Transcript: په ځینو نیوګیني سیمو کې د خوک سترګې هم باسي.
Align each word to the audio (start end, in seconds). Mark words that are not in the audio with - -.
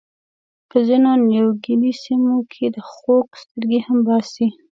په 0.69 0.77
ځینو 0.87 1.11
نیوګیني 1.29 1.93
سیمو 2.03 2.37
کې 2.51 2.65
د 2.75 2.77
خوک 2.91 3.27
سترګې 3.41 3.79
هم 3.87 3.97
باسي. 4.07 4.47